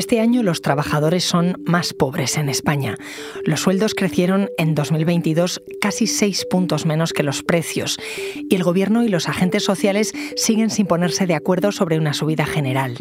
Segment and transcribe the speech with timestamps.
[0.00, 2.96] Este año los trabajadores son más pobres en España.
[3.44, 7.98] Los sueldos crecieron en 2022 casi seis puntos menos que los precios
[8.34, 12.46] y el gobierno y los agentes sociales siguen sin ponerse de acuerdo sobre una subida
[12.46, 12.96] general.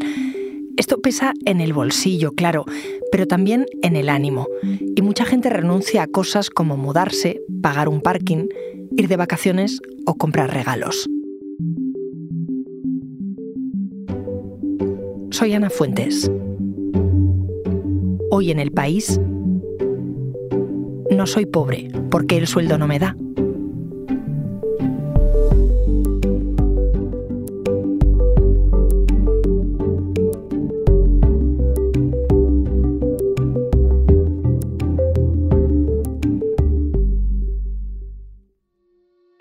[0.76, 2.66] Esto pesa en el bolsillo, claro,
[3.14, 4.50] pero también en el ánimo.
[4.94, 8.50] Y mucha gente renuncia a cosas como mudarse, pagar un parking,
[8.98, 11.10] ir de vacaciones o comprar regalos.
[15.32, 16.30] Soy Ana Fuentes.
[18.32, 19.20] Hoy en el país
[21.10, 23.16] no soy pobre porque el sueldo no me da.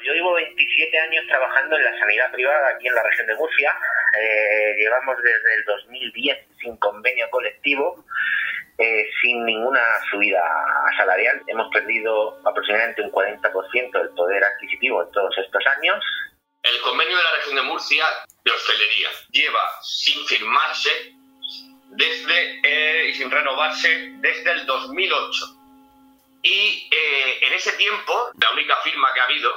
[0.03, 3.71] Yo llevo 27 años trabajando en la sanidad privada aquí en la región de Murcia.
[4.19, 8.03] Eh, llevamos desde el 2010 sin convenio colectivo
[8.79, 10.41] eh, sin ninguna subida
[10.97, 11.43] salarial.
[11.49, 16.05] Hemos perdido aproximadamente un 40% del poder adquisitivo en todos estos años.
[16.63, 18.05] El convenio de la región de Murcia
[18.45, 20.91] de hostelería lleva sin firmarse
[21.91, 25.45] desde eh, y sin renovarse desde el 2008.
[26.43, 29.53] Y eh, en ese tiempo, la única firma que ha habido,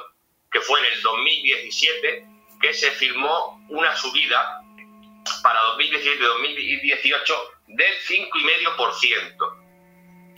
[0.51, 2.27] que fue en el 2017,
[2.59, 4.61] que se firmó una subida
[5.43, 9.61] para 2017-2018 del 5,5%.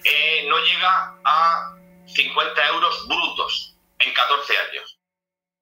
[0.06, 1.76] Eh, no llega a
[2.06, 5.00] 50 euros brutos en 14 años.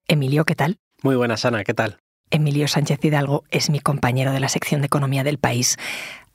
[0.08, 0.78] Emilio, ¿qué tal?
[1.02, 1.98] Muy buenas, Ana, ¿qué tal?
[2.30, 5.76] Emilio Sánchez Hidalgo es mi compañero de la sección de Economía del país.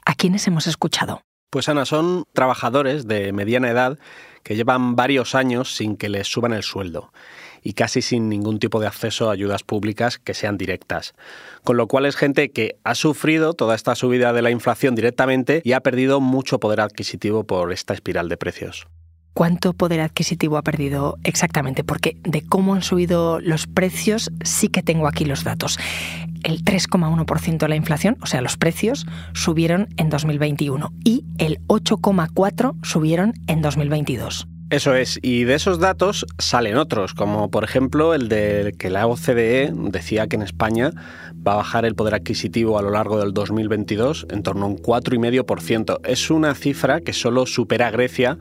[0.06, 1.22] ¿A quiénes hemos escuchado?
[1.50, 3.98] Pues Ana, son trabajadores de mediana edad
[4.44, 7.12] que llevan varios años sin que les suban el sueldo
[7.64, 11.14] y casi sin ningún tipo de acceso a ayudas públicas que sean directas.
[11.64, 15.62] Con lo cual es gente que ha sufrido toda esta subida de la inflación directamente
[15.64, 18.88] y ha perdido mucho poder adquisitivo por esta espiral de precios.
[19.38, 21.84] ¿Cuánto poder adquisitivo ha perdido exactamente?
[21.84, 25.78] Porque de cómo han subido los precios sí que tengo aquí los datos.
[26.44, 32.78] El 3,1% de la inflación, o sea, los precios, subieron en 2021 y el 8,4%
[32.82, 34.48] subieron en 2022.
[34.70, 39.08] Eso es, y de esos datos salen otros, como por ejemplo el de que la
[39.08, 40.92] OCDE decía que en España
[41.36, 44.78] va a bajar el poder adquisitivo a lo largo del 2022 en torno a un
[44.78, 46.02] 4,5%.
[46.04, 48.40] Es una cifra que solo supera a Grecia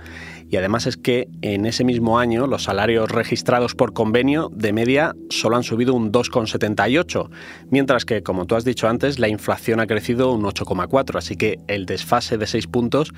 [0.50, 5.14] y además es que en ese mismo año los salarios registrados por convenio de media
[5.30, 7.30] solo han subido un 2,78,
[7.70, 11.60] mientras que, como tú has dicho antes, la inflación ha crecido un 8,4, así que
[11.68, 13.12] el desfase de 6 puntos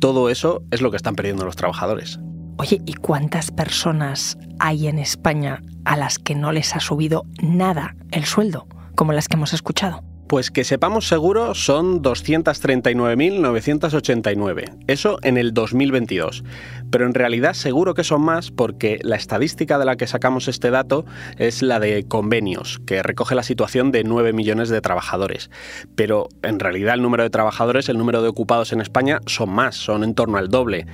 [0.00, 2.18] todo eso es lo que están perdiendo los trabajadores.
[2.56, 7.96] Oye, ¿y cuántas personas hay en España a las que no les ha subido nada
[8.10, 8.66] el sueldo,
[8.96, 10.02] como las que hemos escuchado?
[10.30, 14.76] Pues que sepamos seguro son 239.989.
[14.86, 16.44] Eso en el 2022.
[16.88, 20.70] Pero en realidad seguro que son más porque la estadística de la que sacamos este
[20.70, 21.04] dato
[21.36, 25.50] es la de convenios, que recoge la situación de 9 millones de trabajadores.
[25.96, 29.74] Pero en realidad el número de trabajadores, el número de ocupados en España son más,
[29.74, 30.86] son en torno al doble.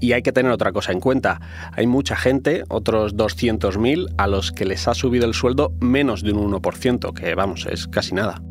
[0.00, 1.40] Y hay que tener otra cosa en cuenta.
[1.76, 6.32] Hay mucha gente, otros 200.000, a los que les ha subido el sueldo menos de
[6.32, 8.42] un 1%, que vamos, es casi nada.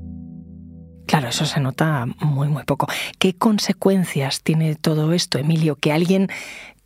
[1.09, 2.87] Claro, eso se nota muy, muy poco.
[3.17, 5.75] ¿Qué consecuencias tiene todo esto, Emilio?
[5.75, 6.27] Que alguien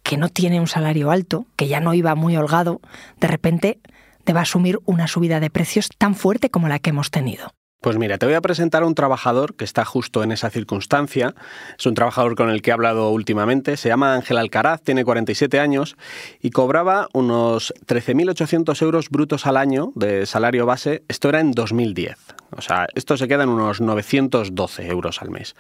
[0.02, 2.80] que no tiene un salario alto, que ya no iba muy holgado,
[3.20, 3.80] de repente
[4.26, 7.52] deba asumir una subida de precios tan fuerte como la que hemos tenido.
[7.82, 11.36] Pues mira, te voy a presentar a un trabajador que está justo en esa circunstancia.
[11.78, 13.76] Es un trabajador con el que he hablado últimamente.
[13.76, 15.98] Se llama Ángel Alcaraz, tiene 47 años
[16.40, 21.04] y cobraba unos 13.800 euros brutos al año de salario base.
[21.10, 22.33] Esto era en 2010.
[22.58, 25.56] O sea, esto se queda en unos 912 euros al mes.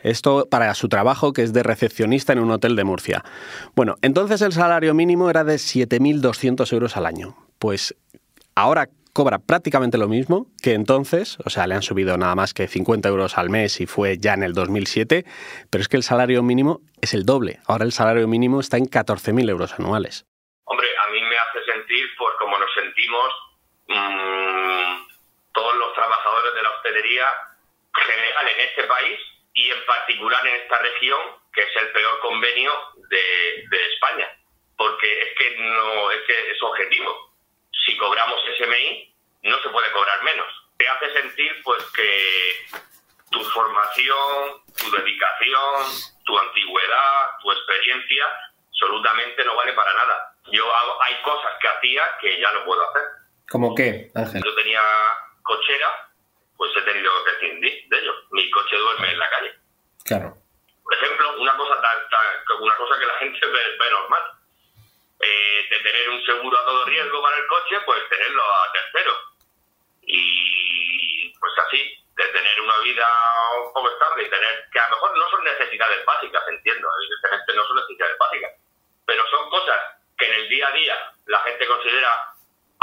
[0.00, 3.24] Esto para su trabajo, que es de recepcionista en un hotel de Murcia.
[3.74, 7.36] Bueno, entonces el salario mínimo era de 7.200 euros al año.
[7.58, 7.94] Pues
[8.54, 12.66] ahora cobra prácticamente lo mismo que entonces, o sea, le han subido nada más que
[12.66, 15.24] 50 euros al mes y fue ya en el 2007,
[15.70, 17.60] pero es que el salario mínimo es el doble.
[17.66, 20.26] Ahora el salario mínimo está en 14.000 euros anuales.
[20.64, 23.28] Hombre, a mí me hace sentir, pues como nos sentimos
[23.86, 25.11] trabajadores
[26.62, 27.28] de la hostelería
[27.94, 29.18] general en este país
[29.54, 31.20] y en particular en esta región,
[31.52, 32.72] que es el peor convenio
[33.08, 34.28] de, de España,
[34.76, 37.32] porque es que no es que es objetivo
[37.84, 40.46] si cobramos SMI, no se puede cobrar menos.
[40.78, 42.66] Te hace sentir pues que
[43.30, 45.86] tu formación, tu dedicación,
[46.24, 48.26] tu antigüedad, tu experiencia,
[48.68, 50.34] absolutamente no vale para nada.
[50.50, 53.02] Yo hago, hay cosas que hacía que ya no puedo hacer.
[53.50, 54.42] ¿Cómo qué, Ángel?
[54.44, 54.80] Yo tenía
[55.42, 56.11] cochera,
[56.62, 58.14] pues he tenido que prescindir de ello.
[58.30, 59.52] Mi coche duerme en la calle.
[60.04, 60.36] Claro.
[60.84, 61.74] Por ejemplo, una cosa,
[62.60, 64.22] una cosa que la gente ve, normal.
[65.18, 69.12] Eh, de tener un seguro a todo riesgo para el coche, pues tenerlo a tercero.
[70.02, 73.06] Y pues así, de tener una vida
[73.66, 77.54] un poco estable y tener, que a lo mejor no son necesidades básicas, entiendo, evidentemente
[77.54, 78.52] no son necesidades básicas,
[79.04, 79.80] pero son cosas
[80.16, 82.31] que en el día a día la gente considera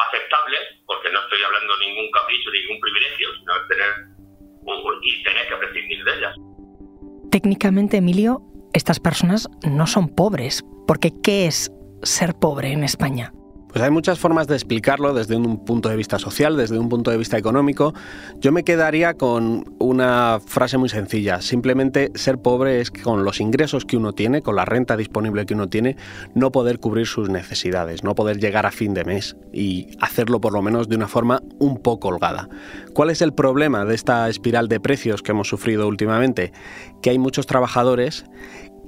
[0.07, 3.91] aceptables, porque no estoy hablando de ningún capricho, ningún privilegio, sino de tener
[5.01, 6.35] y tener que prescindir de ellas.
[7.31, 8.41] Técnicamente, Emilio,
[8.73, 11.71] estas personas no son pobres, porque ¿qué es
[12.03, 13.31] ser pobre en España?
[13.71, 17.11] Pues hay muchas formas de explicarlo desde un punto de vista social, desde un punto
[17.11, 17.93] de vista económico.
[18.39, 21.39] Yo me quedaría con una frase muy sencilla.
[21.41, 25.45] Simplemente ser pobre es que con los ingresos que uno tiene, con la renta disponible
[25.45, 25.97] que uno tiene,
[26.33, 30.53] no poder cubrir sus necesidades, no poder llegar a fin de mes y hacerlo por
[30.53, 32.49] lo menos de una forma un poco holgada.
[32.93, 36.53] ¿Cuál es el problema de esta espiral de precios que hemos sufrido últimamente?
[37.03, 38.25] Que hay muchos trabajadores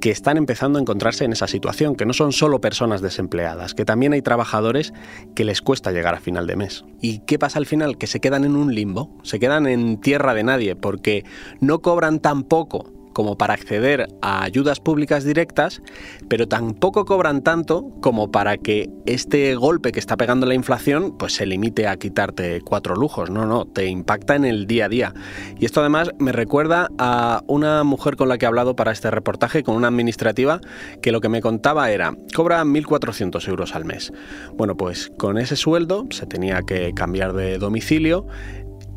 [0.01, 3.85] que están empezando a encontrarse en esa situación, que no son solo personas desempleadas, que
[3.85, 4.93] también hay trabajadores
[5.35, 6.83] que les cuesta llegar a final de mes.
[6.99, 7.97] ¿Y qué pasa al final?
[7.97, 11.23] Que se quedan en un limbo, se quedan en tierra de nadie, porque
[11.61, 15.81] no cobran tan poco como para acceder a ayudas públicas directas,
[16.27, 21.33] pero tampoco cobran tanto como para que este golpe que está pegando la inflación pues
[21.33, 23.29] se limite a quitarte cuatro lujos.
[23.29, 25.13] No, no, te impacta en el día a día.
[25.59, 29.11] Y esto además me recuerda a una mujer con la que he hablado para este
[29.11, 30.61] reportaje, con una administrativa,
[31.01, 34.11] que lo que me contaba era, cobra 1.400 euros al mes.
[34.55, 38.27] Bueno, pues con ese sueldo se tenía que cambiar de domicilio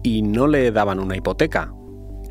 [0.03, 1.73] y no le daban una hipoteca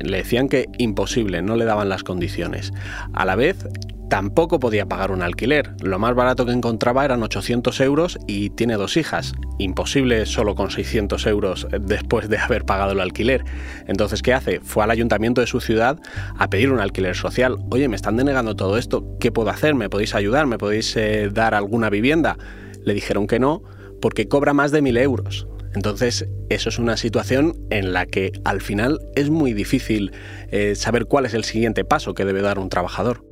[0.00, 2.72] le decían que imposible, no le daban las condiciones.
[3.12, 3.66] A la vez,
[4.08, 5.72] tampoco podía pagar un alquiler.
[5.82, 9.34] Lo más barato que encontraba eran 800 euros y tiene dos hijas.
[9.58, 13.44] Imposible solo con 600 euros después de haber pagado el alquiler.
[13.86, 14.60] Entonces, ¿qué hace?
[14.60, 15.98] Fue al ayuntamiento de su ciudad
[16.38, 17.56] a pedir un alquiler social.
[17.70, 19.04] Oye, me están denegando todo esto.
[19.20, 19.74] ¿Qué puedo hacer?
[19.74, 20.46] ¿Me podéis ayudar?
[20.46, 22.36] ¿Me podéis eh, dar alguna vivienda?
[22.84, 23.62] Le dijeron que no
[24.00, 25.46] porque cobra más de 1.000 euros.
[25.74, 30.12] Entonces, eso es una situación en la que al final es muy difícil
[30.50, 33.24] eh, saber cuál es el siguiente paso que debe dar un trabajador.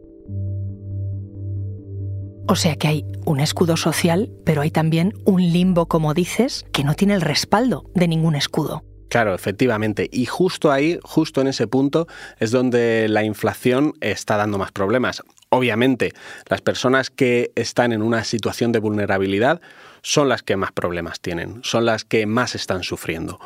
[2.49, 6.83] O sea que hay un escudo social, pero hay también un limbo, como dices, que
[6.83, 8.83] no tiene el respaldo de ningún escudo.
[9.09, 10.09] Claro, efectivamente.
[10.11, 12.09] Y justo ahí, justo en ese punto,
[12.41, 15.23] es donde la inflación está dando más problemas.
[15.51, 16.13] Obviamente,
[16.49, 19.61] las personas que están en una situación de vulnerabilidad
[20.03, 23.39] son las que más problemas tienen, son las que más están sufriendo.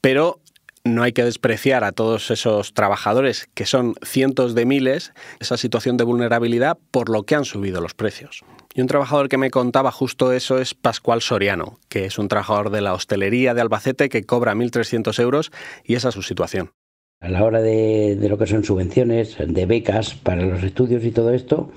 [0.00, 0.40] Pero
[0.84, 5.96] no hay que despreciar a todos esos trabajadores, que son cientos de miles, esa situación
[5.96, 8.44] de vulnerabilidad por lo que han subido los precios.
[8.74, 12.70] Y un trabajador que me contaba justo eso es Pascual Soriano, que es un trabajador
[12.70, 15.52] de la hostelería de Albacete que cobra 1.300 euros
[15.84, 16.70] y esa es su situación.
[17.20, 21.10] A la hora de, de lo que son subvenciones, de becas para los estudios y
[21.10, 21.72] todo esto,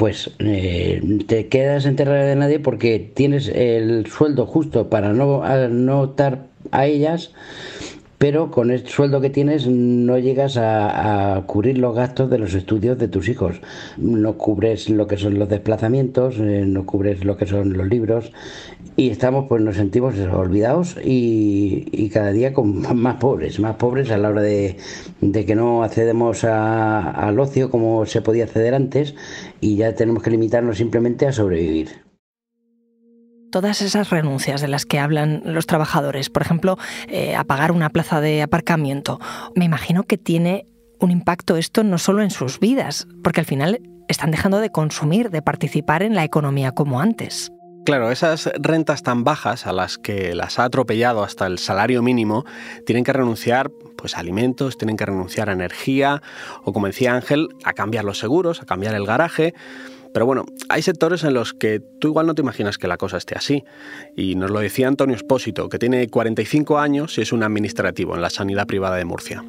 [0.00, 5.42] pues eh, te quedas en tierra de nadie porque tienes el sueldo justo para no,
[5.68, 7.32] no estar a ellas
[8.20, 12.98] pero con el sueldo que tienes no llegas a, cubrir los gastos de los estudios
[12.98, 13.62] de tus hijos.
[13.96, 18.30] No cubres lo que son los desplazamientos, eh, no cubres lo que son los libros
[18.94, 24.18] y estamos, pues nos sentimos olvidados y, cada día con más pobres, más pobres a
[24.18, 24.76] la hora de,
[25.46, 29.14] que no accedemos al ocio como se podía acceder antes
[29.62, 32.09] y ya tenemos que limitarnos simplemente a sobrevivir
[33.50, 36.78] todas esas renuncias de las que hablan los trabajadores, por ejemplo,
[37.08, 39.20] eh, a pagar una plaza de aparcamiento,
[39.54, 40.66] me imagino que tiene
[40.98, 45.30] un impacto esto no solo en sus vidas, porque al final están dejando de consumir,
[45.30, 47.52] de participar en la economía como antes.
[47.86, 52.44] Claro, esas rentas tan bajas a las que las ha atropellado hasta el salario mínimo,
[52.84, 56.22] tienen que renunciar pues, a alimentos, tienen que renunciar a energía
[56.62, 59.54] o, como decía Ángel, a cambiar los seguros, a cambiar el garaje.
[60.12, 63.16] Pero bueno, hay sectores en los que tú igual no te imaginas que la cosa
[63.16, 63.62] esté así.
[64.16, 68.22] Y nos lo decía Antonio Espósito, que tiene 45 años y es un administrativo en
[68.22, 69.44] la sanidad privada de Murcia.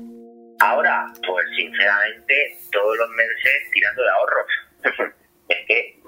[0.60, 4.46] Ahora, pues sinceramente, todos los meses tirando de ahorros.
[5.50, 6.00] es, que,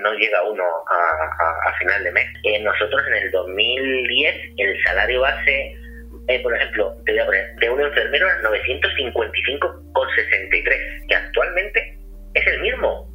[0.00, 2.26] no llega uno a, final de mes.
[2.44, 5.76] Eh, nosotros en el 2010, el salario base,
[6.28, 11.98] eh, por ejemplo, te voy a poner, de un enfermero era 955,63, que actualmente
[12.34, 13.11] es el mismo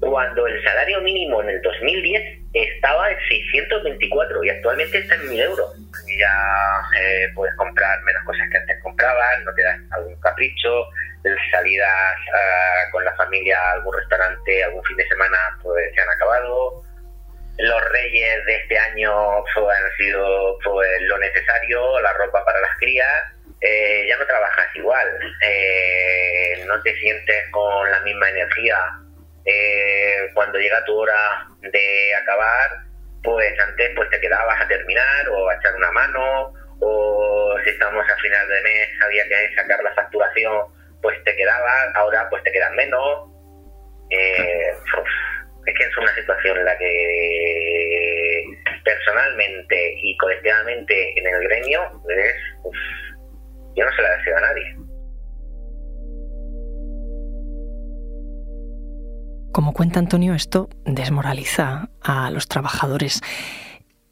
[0.00, 5.40] cuando el salario mínimo en el 2010 estaba en 624 y actualmente está en 1000
[5.40, 5.74] euros.
[6.18, 10.86] Ya eh, puedes comprar menos cosas que antes comprabas, no te das algún capricho,
[11.50, 16.08] salidas uh, con la familia a algún restaurante algún fin de semana pues se han
[16.08, 16.82] acabado.
[17.58, 19.12] Los reyes de este año
[19.54, 23.34] pues, han sido pues, lo necesario, la ropa para las crías.
[23.60, 25.06] Eh, ya no trabajas igual.
[25.42, 28.78] Eh, no te sientes con la misma energía.
[29.44, 32.70] Eh, cuando llega tu hora de acabar,
[33.22, 38.04] pues antes pues te quedabas a terminar o a echar una mano o si estamos
[38.08, 40.66] a final de mes había que sacar la facturación,
[41.02, 43.30] pues te quedabas, ahora pues te quedan menos.
[44.10, 44.72] Eh,
[45.66, 48.44] es que es una situación en la que
[48.84, 52.34] personalmente y colectivamente en el gremio es,
[53.76, 54.79] yo no se la deseo a nadie.
[59.60, 63.20] Como cuenta Antonio, esto desmoraliza a los trabajadores.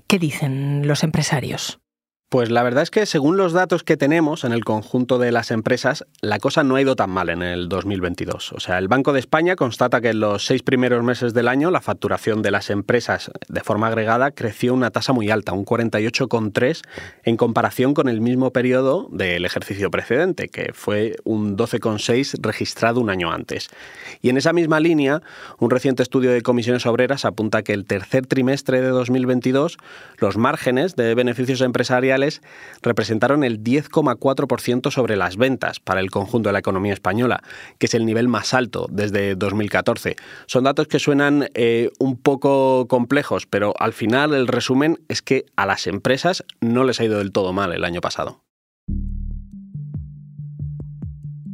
[0.07, 1.81] ¿Qué dicen los empresarios?
[2.31, 5.51] Pues la verdad es que según los datos que tenemos en el conjunto de las
[5.51, 8.53] empresas, la cosa no ha ido tan mal en el 2022.
[8.53, 11.71] O sea, el Banco de España constata que en los seis primeros meses del año
[11.71, 16.83] la facturación de las empresas de forma agregada creció una tasa muy alta, un 48,3
[17.23, 23.09] en comparación con el mismo periodo del ejercicio precedente, que fue un 12,6 registrado un
[23.09, 23.71] año antes.
[24.21, 25.23] Y en esa misma línea,
[25.59, 29.79] un reciente estudio de comisiones obreras apunta que el tercer trimestre de 2022
[30.19, 32.18] los márgenes de beneficios empresariales
[32.83, 37.43] representaron el 10,4% sobre las ventas para el conjunto de la economía española,
[37.79, 40.17] que es el nivel más alto desde 2014.
[40.47, 45.47] Son datos que suenan eh, un poco complejos, pero al final el resumen es que
[45.57, 48.43] a las empresas no les ha ido del todo mal el año pasado.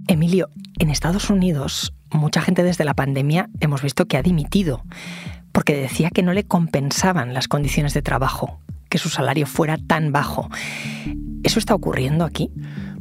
[0.06, 4.82] Emilio, en Estados Unidos mucha gente desde la pandemia hemos visto que ha dimitido
[5.52, 8.60] porque decía que no le compensaban las condiciones de trabajo
[8.94, 10.48] que su salario fuera tan bajo.
[11.42, 12.52] ¿Eso está ocurriendo aquí?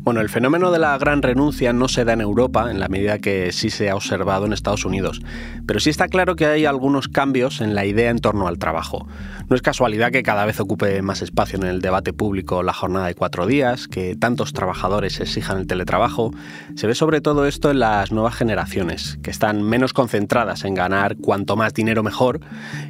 [0.03, 3.19] Bueno, el fenómeno de la gran renuncia no se da en Europa en la medida
[3.19, 5.22] que sí se ha observado en Estados Unidos,
[5.65, 9.07] pero sí está claro que hay algunos cambios en la idea en torno al trabajo.
[9.48, 13.07] No es casualidad que cada vez ocupe más espacio en el debate público la jornada
[13.07, 16.31] de cuatro días, que tantos trabajadores exijan el teletrabajo.
[16.75, 21.15] Se ve sobre todo esto en las nuevas generaciones, que están menos concentradas en ganar
[21.15, 22.41] cuanto más dinero mejor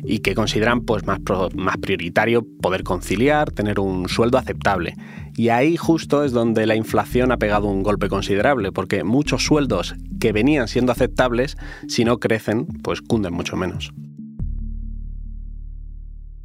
[0.03, 1.19] y que consideran pues, más,
[1.53, 4.95] más prioritario poder conciliar, tener un sueldo aceptable.
[5.35, 9.95] Y ahí justo es donde la inflación ha pegado un golpe considerable, porque muchos sueldos
[10.19, 13.91] que venían siendo aceptables, si no crecen, pues cunden mucho menos.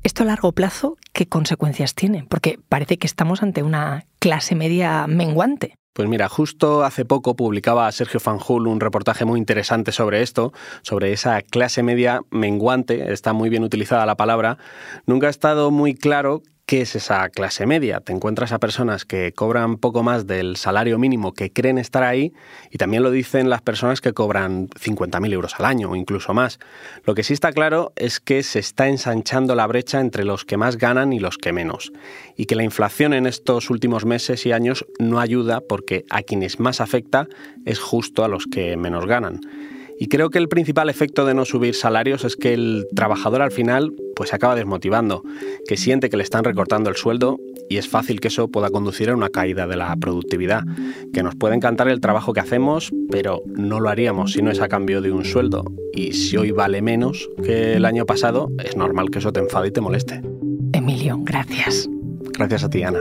[0.02, 2.24] ¿Esto a largo plazo qué consecuencias tiene?
[2.28, 5.74] Porque parece que estamos ante una clase media menguante.
[5.92, 10.52] Pues mira, justo hace poco publicaba Sergio Fanjul un reportaje muy interesante sobre esto,
[10.82, 14.58] sobre esa clase media menguante, está muy bien utilizada la palabra.
[15.06, 18.00] Nunca ha estado muy claro ¿Qué es esa clase media?
[18.00, 22.34] Te encuentras a personas que cobran poco más del salario mínimo que creen estar ahí
[22.70, 26.58] y también lo dicen las personas que cobran 50.000 euros al año o incluso más.
[27.06, 30.58] Lo que sí está claro es que se está ensanchando la brecha entre los que
[30.58, 31.90] más ganan y los que menos
[32.36, 36.60] y que la inflación en estos últimos meses y años no ayuda porque a quienes
[36.60, 37.28] más afecta
[37.64, 39.40] es justo a los que menos ganan.
[39.98, 43.50] Y creo que el principal efecto de no subir salarios es que el trabajador al
[43.50, 45.22] final pues se acaba desmotivando,
[45.66, 47.38] que siente que le están recortando el sueldo
[47.68, 50.64] y es fácil que eso pueda conducir a una caída de la productividad,
[51.12, 54.60] que nos puede encantar el trabajo que hacemos, pero no lo haríamos si no es
[54.60, 55.64] a cambio de un sueldo.
[55.92, 59.68] Y si hoy vale menos que el año pasado, es normal que eso te enfade
[59.68, 60.22] y te moleste.
[60.72, 61.88] Emilio, gracias.
[62.38, 63.00] Gracias a ti, Ana.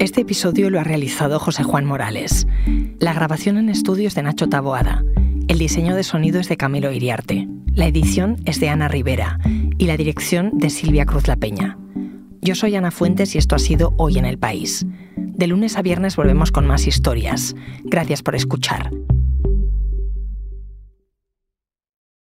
[0.00, 2.46] Este episodio lo ha realizado José Juan Morales.
[2.98, 5.04] La grabación en estudios de Nacho Taboada.
[5.46, 7.46] El diseño de sonido es de Camilo Iriarte.
[7.74, 9.38] La edición es de Ana Rivera
[9.76, 11.76] y la dirección de Silvia Cruz La Peña.
[12.40, 14.86] Yo soy Ana Fuentes y esto ha sido Hoy en el País.
[15.16, 17.54] De lunes a viernes volvemos con más historias.
[17.84, 18.90] Gracias por escuchar.